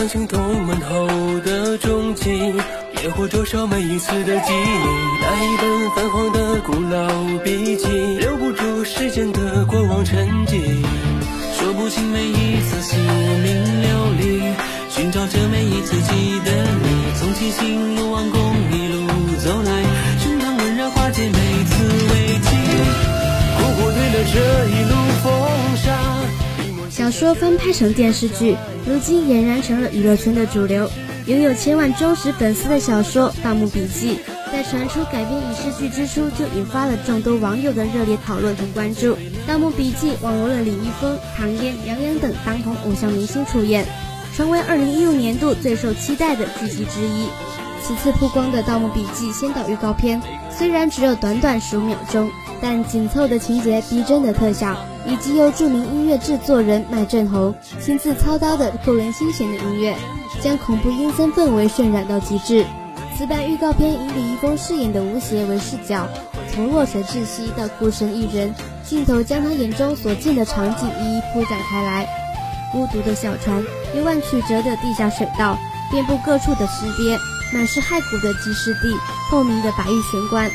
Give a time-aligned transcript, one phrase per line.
[0.00, 1.06] 许相信动漫后
[1.40, 2.30] 的终极，
[3.02, 4.70] 也或多少每一次的记忆。
[5.20, 7.86] 那一本泛黄的古老笔记，
[8.18, 10.82] 留不住时间的过往沉寂。
[11.52, 14.40] 说不清每一次宿命流离，
[14.88, 17.12] 寻找着每一次记得你。
[17.18, 18.40] 从七星路王宫
[18.72, 19.06] 一路
[19.44, 19.82] 走来，
[20.18, 22.48] 胸膛温热化解每次危机。
[23.58, 25.92] 苦苦对了这一路风沙。
[26.88, 28.56] 小说翻拍成电视剧，
[28.90, 30.90] 如今俨然成了娱乐圈的主流。
[31.26, 34.16] 拥有千万忠实粉丝的小说《盗墓笔记》，
[34.50, 39.14] 在传出改编影视剧之初，就引发了众多网友的热烈讨论和关注。
[39.46, 43.86] 《盗墓笔记》网罗了李易峰、唐嫣、杨洋等当红偶像明星出演，
[44.34, 47.28] 成为2016年度最受期待的剧集之一。
[47.82, 59.96] 此次曝光的《盗墓笔记》先导预告片，虽然只有短短十五秒钟，但紧凑的情节、逼真的特效，以及由著名音乐制作人麦振宏亲自操刀的扣人心弦的音乐，
[60.40, 62.64] 将恐怖阴森氛围渲染到极致。
[63.16, 66.06] 此版预告片以李易峰饰演的吴邪为视角，
[66.52, 72.06] 从落水窒息到孤身一人，镜头将他眼中所见的场景一一铺展开来：
[72.72, 73.62] 孤独的小船，
[73.94, 75.58] 一万曲折的地下水道，
[75.90, 77.18] 遍布各处的尸鳖。
[77.52, 78.96] 满是骸骨的积尸地，
[79.30, 80.50] 透明的白玉玄关，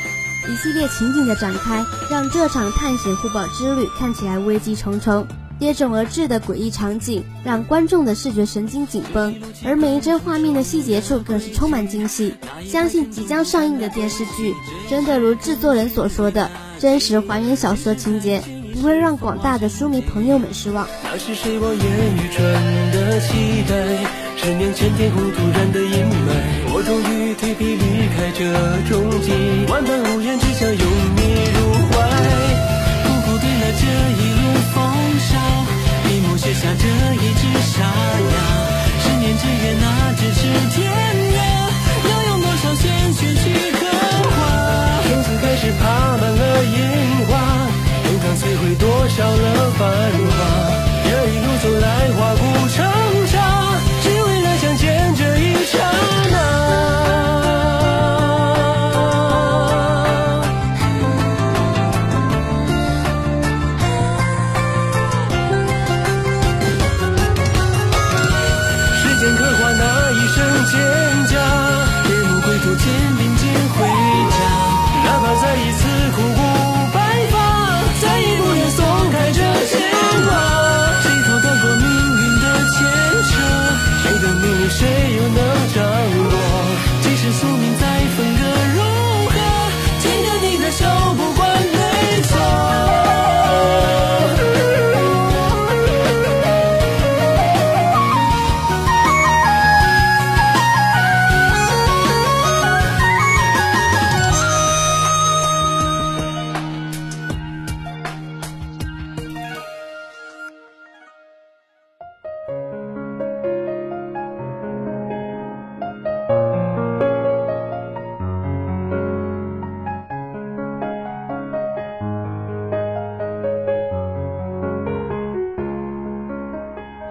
[0.48, 5.26] 一系列情景的展开，让这场探险护宝之旅看起来危机重重。
[5.58, 12.34] 接踵而至的诡异场景，让观众的视觉神经紧绷，而每一帧画面的细节处更是充满惊喜。
[12.66, 14.52] 相信即将上映的电视剧，
[14.90, 18.42] 真的如制作人所说的，真实还原小说情节，
[18.74, 20.86] 不会让广大的书迷朋友们失望。
[21.02, 22.52] 那是谁望眼欲穿
[22.92, 24.25] 的期待？
[24.36, 26.30] 十年前天空突然的阴霾，
[26.70, 28.46] 我终于蜕皮离开这
[28.86, 29.32] 终极，
[29.66, 30.84] 万般无言，只想拥
[31.16, 31.20] 你
[31.56, 31.58] 入
[31.90, 31.96] 怀。
[33.02, 33.82] 苦苦对了这
[34.14, 34.76] 一路风
[35.18, 35.34] 沙，
[36.06, 36.86] 笔墨写下这
[37.18, 37.42] 一支
[37.74, 38.36] 沙哑。
[39.02, 40.86] 十年之约，那咫尺天
[41.34, 41.42] 涯，
[42.06, 42.86] 要用多少鲜
[43.16, 43.82] 血去刻
[44.30, 44.36] 画？
[45.10, 46.78] 从此开始爬满了樱
[47.26, 47.34] 花，
[48.04, 49.90] 流淌摧毁多少了繁
[50.28, 50.30] 华？
[51.02, 52.45] 这一路走来，花鼓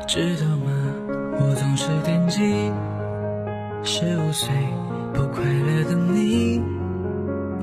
[0.07, 0.71] 知道吗？
[1.39, 2.71] 我总是惦记
[3.83, 4.49] 十五岁
[5.13, 6.61] 不快乐的你，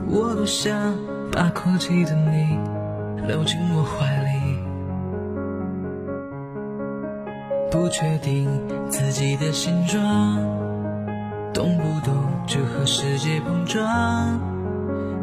[0.08, 0.94] 我多想
[1.31, 2.58] 把哭泣的你
[3.28, 4.32] 搂进我怀里。
[7.70, 8.48] 不确定
[8.91, 10.37] 自己的形状，
[11.55, 12.14] 动不动
[12.46, 14.40] 就和世界碰撞，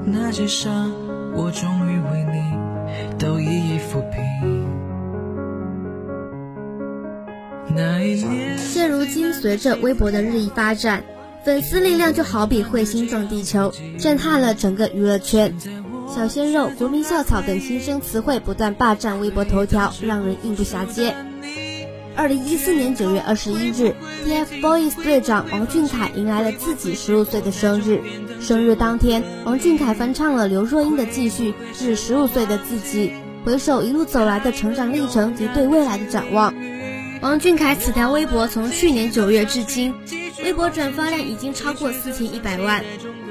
[0.05, 0.91] 那些伤
[1.35, 4.58] 我终于为你都一一抚平。
[8.57, 11.03] 现如今，随着微博的日益发展，
[11.43, 15.53] 粉丝力量就好比彗星撞地球，震撼了整个娱乐圈。
[16.13, 21.15] 小鲜肉、国民校草等新生词汇不断霸占微博头条，让人应不暇接。
[22.15, 23.95] 二零一四年九月二十一日
[24.25, 28.01] ，TFBOYS 队长王俊凯迎来了自己十五岁的生日。
[28.41, 33.13] 生日当天，王俊凯翻唱了刘若英的《继续》，致十五岁的自己，
[33.45, 36.53] 回首一路走来的成长历程及对未来的展望。
[37.21, 39.93] 王俊凯此条微博从去年九月至今，
[40.41, 42.81] 微博转发量已经超过四千一百万，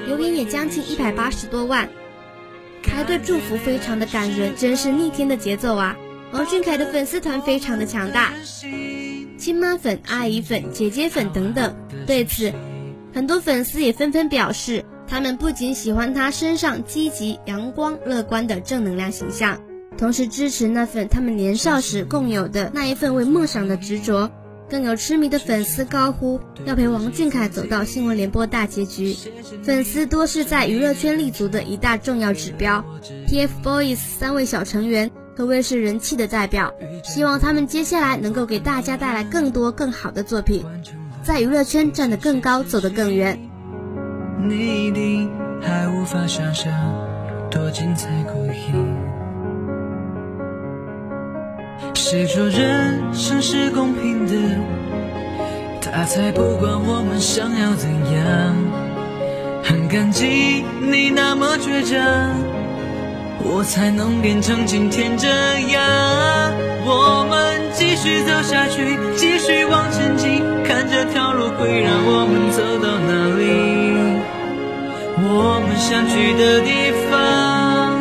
[0.06, 1.88] 留言也将近一百八十多万，
[2.82, 5.96] 排队祝福非常的感人，真是逆天的节奏啊！
[6.32, 8.34] 王俊凯的粉丝团非常的强大，
[9.38, 11.74] 亲妈粉、阿姨粉、姐姐粉等等。
[12.06, 12.52] 对此，
[13.14, 19.58] 很多粉丝也纷纷表示，他们不仅喜欢他身上积极、阳光、乐观的正能量形象。
[19.98, 24.30] 同时支持那份他们年少时共有的那一份为梦想的执着，
[24.70, 29.16] 更有痴迷的粉丝高呼要陪王俊凯走到新闻联播大结局。
[29.64, 32.84] 粉丝多是在娱乐圈立足的一大重要指标
[33.26, 36.72] ，TFBOYS 三位小成员可谓是人气的代表。
[37.02, 40.64] 希望他们接下来能够给大家带来更多更好的作品，
[41.24, 43.36] 在娱乐圈站得更高，走得更远。
[44.40, 45.28] 你一定
[45.60, 46.72] 还无法想象
[47.50, 48.08] 多精彩
[52.10, 54.32] 谁说人生是公平的？
[55.82, 58.56] 他才不管我们想要怎样。
[59.62, 62.00] 很感激你那么倔强，
[63.44, 65.84] 我才能变成今天这样。
[66.86, 73.44] 我们继续走下去，继续往前进，看这条路会让我们走到哪里。
[75.28, 78.00] 我们想去的地方，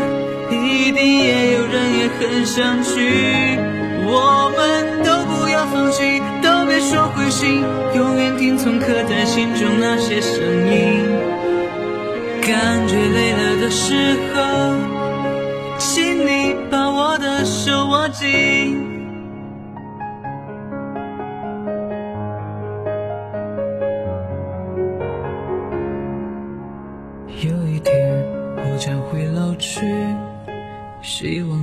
[0.50, 3.76] 一定也有人也很想去。
[4.10, 7.62] 我们都不要放弃，都别说灰心，
[7.94, 11.04] 永远听从刻在心中那些声音。
[12.42, 14.40] 感觉累了的时候，
[15.78, 18.86] 请你把我的手握紧。
[27.42, 27.94] 有一天
[28.56, 29.82] 我将会老去，
[31.02, 31.57] 希望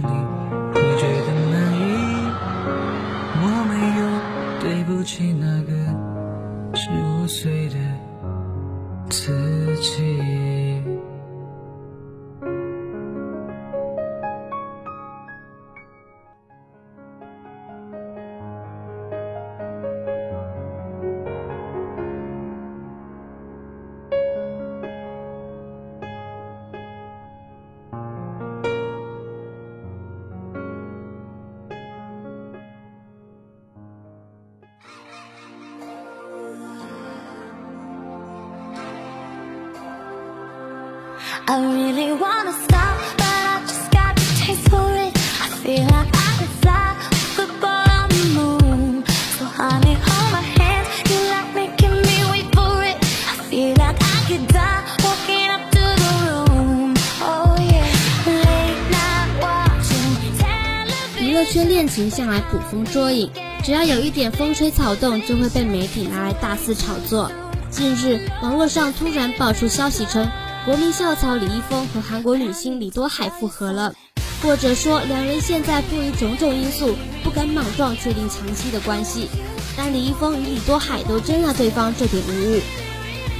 [41.46, 45.12] I really wanna stop, but I just got the taste for it.
[45.43, 46.96] I feel like I could fly,
[47.37, 49.05] football on the moon.
[49.38, 52.96] So honey, hold my hand, you like making me wait for it.
[53.29, 56.94] I feel like I could die walking up to the room.
[57.20, 57.93] Oh yeah,
[58.26, 61.20] late night watching television.
[61.20, 63.31] 娱乐圈恋情向来捕风捉影，
[63.62, 67.31] 只要有一点风吹草动，就会被媒体拿来大肆炒作。
[67.69, 70.26] 近日，网络上突然爆出消息称。
[70.64, 73.94] 国民校草李易峰和韩国女星李多海复合了，
[74.43, 79.28] 或者说两人现在迫于种种因素不敢莽撞确定长期的关系，
[79.76, 82.61] 但李易峰与李多海都珍爱对方这点无误。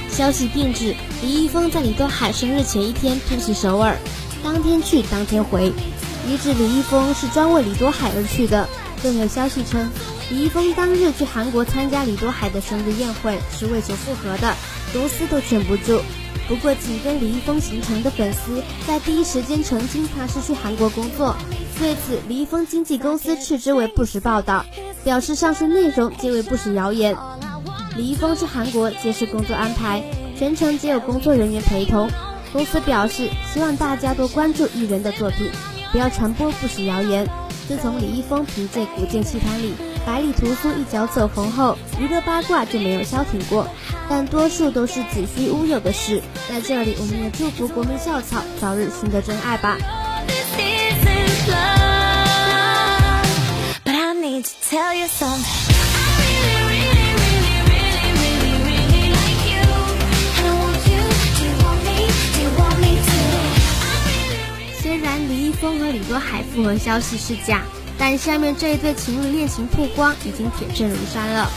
[0.07, 3.97] 消息并指李易峰在李多海生日前一天突袭首尔，
[4.43, 5.73] 当天去当天回，
[6.27, 8.69] 疑指李易峰是专为李多海而去的。
[9.01, 9.89] 更有消息称，
[10.29, 14.55] 李易峰当日去韩国参加李多海的生日宴会是为求复合的，
[14.93, 15.99] 螺丝都劝不住。
[16.47, 21.35] 不过，紧跟李易峰行程的粉丝在第一时间澄清他是去韩国工作。
[21.79, 24.63] 对此，李易峰经纪公司斥之为不实报道，
[25.03, 27.17] 表示上述内容皆为不实谣言。
[27.97, 30.03] 李易峰去韩国皆是工作安排，
[30.37, 32.09] 全程皆有工作人员陪同。
[32.53, 35.49] 公司表示，希望大家多关注艺人的作品，
[35.91, 37.27] 不要传播不实谣言。
[37.67, 39.73] 自从李易峰凭借《古剑奇谭》里
[40.05, 43.67] 百里屠苏一脚走红后，娱乐八卦就没有消停过。
[44.07, 46.21] 但多数都是子虚乌有的事。
[46.47, 49.77] 在这里，我们也祝福国民校草早日寻得真爱吧。
[64.81, 67.63] 虽然李易峰和李多海复合消息是假，
[67.97, 71.49] 但下面这一对情侣恋情曝光已经铁证如山了。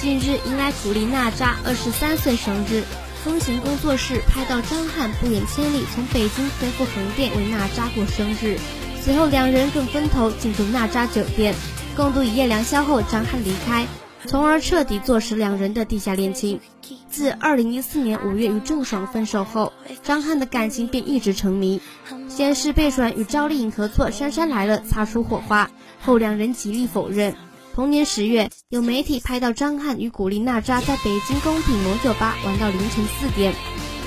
[0.00, 2.84] 近日迎来古力娜扎二十三岁生日，
[3.24, 8.58] 风行工作室拍到张翰不远千里从北京飞赴横店为娜扎过生日，
[9.02, 11.54] 随后两人更分头进驻娜扎酒店，
[11.96, 13.86] 共度一夜良宵后，张翰离开，
[14.26, 16.60] 从而彻底坐实两人的地下恋情。
[17.08, 21.80] 自二零一四年五月与郑爽分手后，张翰的感情便一直沉迷，
[22.28, 25.70] 先是被传与赵丽颖合作《杉杉来了》擦出火花，
[26.02, 27.34] 后两人极力否认。
[27.74, 33.54] 同年十月，有媒体拍到张翰与古力娜扎在北京宫廷某酒吧玩到凌晨四点，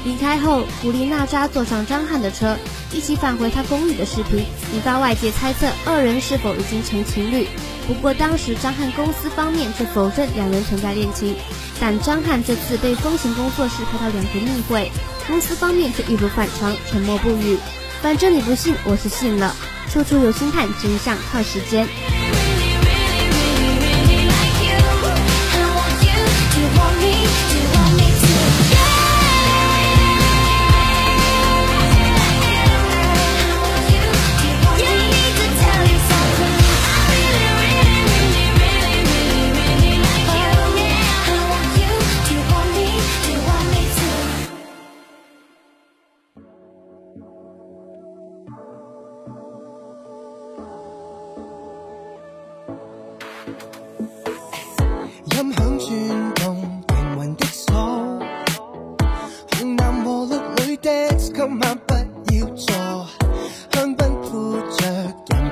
[0.03, 2.57] 离开后，古力娜扎坐上张翰的车，
[2.93, 7.47] 一起返回他公寓的视频，引发外界猜测二人是否已经成情侣。
[7.89, 11.35] 不过当时张翰公司方面却否认两人存在恋情，
[11.81, 14.91] 但张翰这次被风行工作室拍到两人密会，
[15.25, 17.57] 公司方面却一如反常，沉默不语。
[17.99, 19.55] 反正你不信，我是信了。
[19.89, 21.87] 处处有心探，真相靠时间。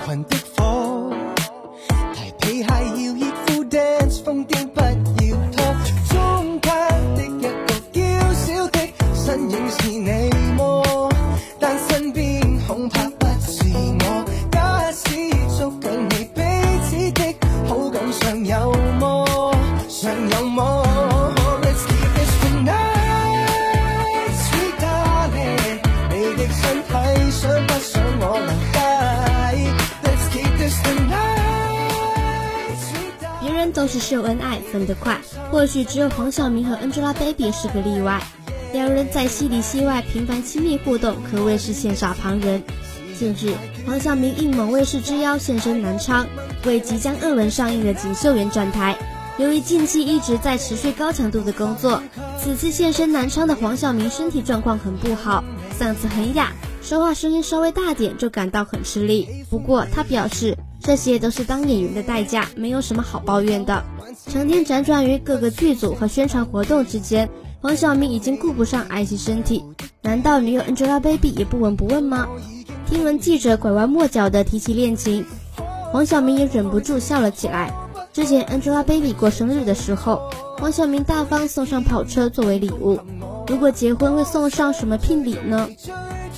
[0.08, 1.12] 群的火，
[2.14, 4.46] 提皮鞋搖熱褲 dance，瘋
[33.72, 35.20] 都是秀恩爱分得快，
[35.52, 38.22] 或许只有黄晓明和 Angelababy 是个例外。
[38.74, 42.62] 两人在戏里戏外频繁亲密互动，可谓是羡煞旁人。
[43.18, 43.54] 近日，
[43.86, 46.28] 黄晓明应某卫视之邀现身南昌，
[46.66, 48.96] 为即将二轮上映的《锦绣缘》站台。
[49.38, 52.02] 由于近期一直在持续高强度的工作，
[52.42, 55.44] 此次现身南昌的黄晓明身体状况很不好，
[55.80, 59.46] 嗓子很哑，说话声音稍微大点就感到很吃力。
[59.48, 60.57] 不过他表示，
[60.88, 63.84] 这些都是当演员的代价，没有什么好抱怨的。
[64.32, 67.30] 成天辗转于各个剧组和宣传活动之间，
[67.60, 69.66] 黄晓明已经顾不上爱惜身体，
[70.02, 72.26] 难道女友 Angelababy 也不闻不问吗？
[72.90, 75.26] 听闻记者拐弯抹角的提起恋情，
[75.92, 77.74] 黄晓明也忍不住笑了起来。
[78.14, 80.22] 之前 Angelababy 过生日的时候，
[80.58, 82.98] 黄晓明大方送上跑车作为礼物。
[83.50, 85.68] 如果结婚会送上什么聘礼呢？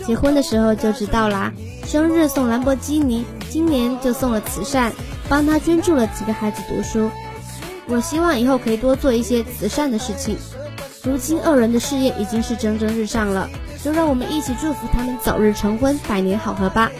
[0.07, 1.53] 结婚的时候就知道啦。
[1.85, 4.93] 生日送兰博基尼，今年就送了慈善，
[5.27, 7.09] 帮他捐助了几个孩子读书。
[7.87, 10.37] 我希望以后可以多做一些慈善的事情。
[11.03, 13.49] 如今二人的事业已经是蒸蒸日上了，
[13.83, 16.91] 就让我们一起祝福他们早日成婚，百年好合吧。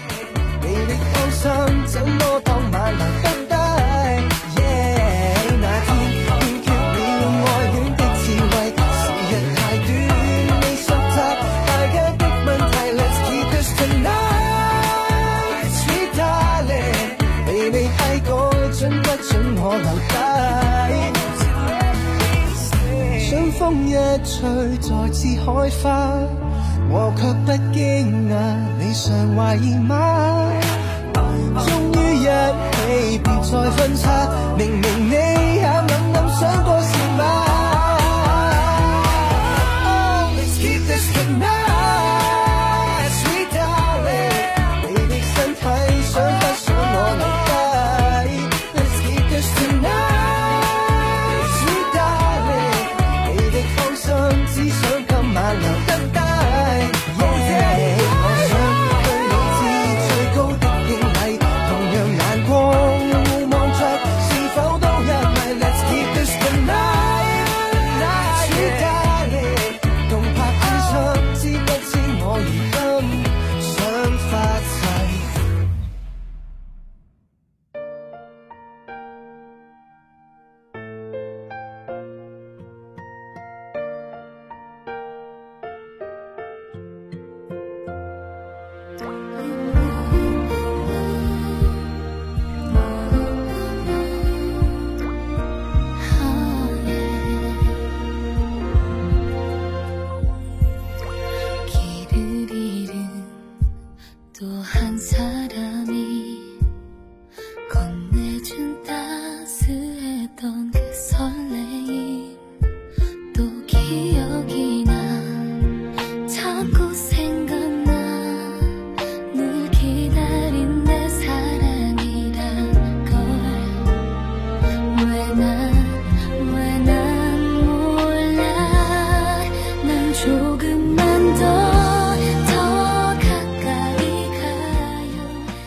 [24.24, 25.46] 吹，再次开
[25.82, 25.88] 花，
[26.90, 28.34] 我却不惊讶，
[28.80, 30.52] 你尚怀疑吗？
[31.14, 36.79] 终于一起，别再分叉，明明你也暗暗想过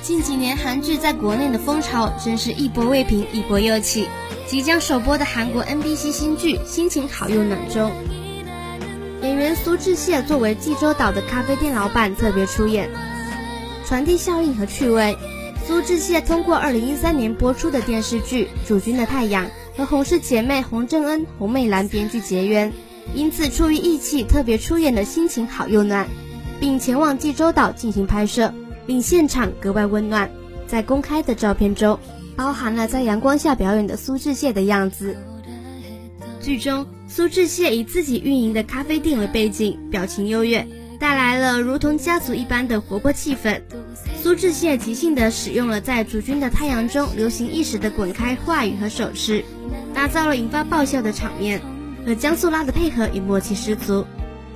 [0.02, 4.06] 近几年韩剧在国内的风潮真是一波未平，一波又起。
[4.46, 7.90] 即将首播的韩国 NBC 新剧《心情好又暖》中，
[9.22, 12.90] 演员苏志燮作为济州岛的咖啡店老板特别出演，
[13.86, 15.16] 传递效应和趣味。
[15.66, 19.46] 苏志燮通过2013年播出的电视剧《主君的太阳》
[19.78, 22.70] 和洪氏姐妹洪正恩、洪美兰编剧结缘，
[23.14, 26.08] 因此出于义气特别出演的心情好又暖，
[26.58, 28.52] 并前往济州岛进行拍摄，
[28.86, 30.30] 令现场格外温暖。
[30.66, 31.98] 在公开的照片中，
[32.34, 35.16] 包含了在阳光下表演的苏志燮的样子。
[36.40, 40.66] 剧中，苏志燮以自己运营的咖啡店为背景，表情优越，
[40.98, 43.60] 带来了如同家族一般的活泼气氛。
[44.22, 49.44] 苏志燮即兴地使用了在主君的太阳中流行一时的滚开话语和手势，
[49.92, 51.60] 打造了引发爆笑的场面，
[52.06, 54.04] 和江素拉的配合也默契十足。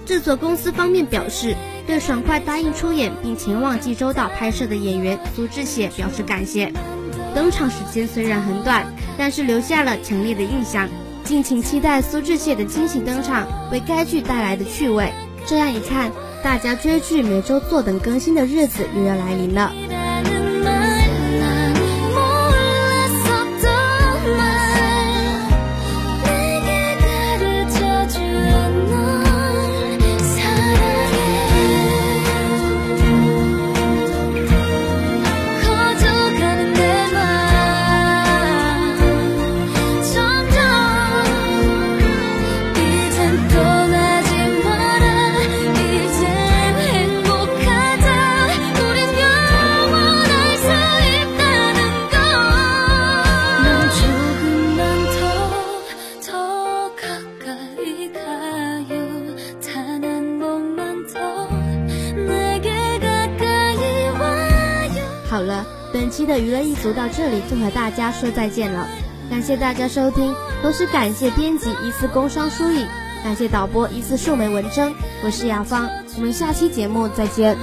[0.04, 1.54] 制作公司方面表示，
[1.86, 6.72] 对爽快答应出演并前往济州岛拍摄的演员苏志燮表示感谢。
[7.34, 8.86] 登场时间虽然很短，
[9.18, 10.88] 但是留下了强烈的印象。
[11.24, 15.12] 敬请期待苏志燮的惊喜登场，为该剧带来的趣味。
[15.44, 16.12] 这样一看，
[16.42, 19.72] 大家追剧每周坐等更新的日子又要来临了。
[66.86, 68.86] 读到这里就和大家说再见了，
[69.28, 72.86] 感谢大家收听，同时感谢编辑一次工商疏影，
[73.24, 74.94] 感谢导播一次树莓文征，
[75.24, 77.56] 我是雅芳，我们下期节目再见。